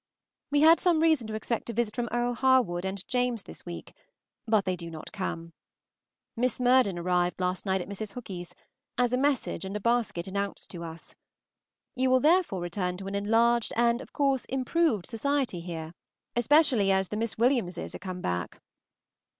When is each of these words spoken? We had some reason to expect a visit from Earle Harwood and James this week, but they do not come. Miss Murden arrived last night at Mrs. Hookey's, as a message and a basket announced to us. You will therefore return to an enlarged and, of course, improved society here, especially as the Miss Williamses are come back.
We 0.49 0.61
had 0.61 0.79
some 0.79 0.99
reason 0.99 1.27
to 1.27 1.35
expect 1.35 1.69
a 1.69 1.73
visit 1.73 1.93
from 1.93 2.09
Earle 2.11 2.33
Harwood 2.33 2.85
and 2.85 3.07
James 3.07 3.43
this 3.43 3.67
week, 3.67 3.93
but 4.47 4.65
they 4.65 4.75
do 4.75 4.89
not 4.89 5.11
come. 5.11 5.53
Miss 6.35 6.59
Murden 6.59 6.97
arrived 6.97 7.39
last 7.39 7.67
night 7.67 7.81
at 7.81 7.87
Mrs. 7.87 8.13
Hookey's, 8.13 8.55
as 8.97 9.13
a 9.13 9.17
message 9.19 9.63
and 9.63 9.77
a 9.77 9.79
basket 9.79 10.25
announced 10.25 10.71
to 10.71 10.83
us. 10.83 11.13
You 11.93 12.09
will 12.09 12.19
therefore 12.19 12.61
return 12.61 12.97
to 12.97 13.05
an 13.05 13.13
enlarged 13.13 13.73
and, 13.75 14.01
of 14.01 14.11
course, 14.11 14.45
improved 14.45 15.05
society 15.05 15.59
here, 15.59 15.93
especially 16.35 16.91
as 16.91 17.09
the 17.09 17.17
Miss 17.17 17.37
Williamses 17.37 17.93
are 17.93 17.99
come 17.99 18.21
back. 18.21 18.59